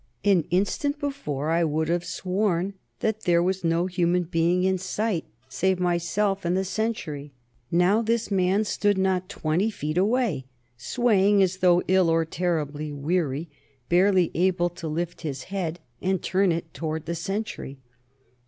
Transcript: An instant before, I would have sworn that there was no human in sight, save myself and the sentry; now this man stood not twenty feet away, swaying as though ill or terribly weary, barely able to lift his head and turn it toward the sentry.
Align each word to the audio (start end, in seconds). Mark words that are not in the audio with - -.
An 0.23 0.45
instant 0.49 0.97
before, 0.97 1.51
I 1.51 1.63
would 1.63 1.87
have 1.87 2.03
sworn 2.05 2.73
that 3.01 3.25
there 3.25 3.43
was 3.43 3.63
no 3.63 3.85
human 3.85 4.27
in 4.33 4.79
sight, 4.79 5.25
save 5.47 5.79
myself 5.79 6.43
and 6.43 6.57
the 6.57 6.65
sentry; 6.65 7.33
now 7.69 8.01
this 8.01 8.31
man 8.31 8.63
stood 8.63 8.97
not 8.97 9.29
twenty 9.29 9.69
feet 9.69 9.99
away, 9.99 10.47
swaying 10.75 11.43
as 11.43 11.57
though 11.57 11.83
ill 11.87 12.09
or 12.09 12.25
terribly 12.25 12.91
weary, 12.91 13.47
barely 13.89 14.31
able 14.33 14.69
to 14.69 14.87
lift 14.87 15.21
his 15.21 15.43
head 15.53 15.79
and 16.01 16.23
turn 16.23 16.51
it 16.51 16.73
toward 16.73 17.05
the 17.05 17.13
sentry. 17.13 17.77